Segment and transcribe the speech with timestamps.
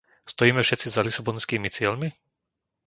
[0.31, 2.09] Stojíme všetci za lisabonskými cieľmi?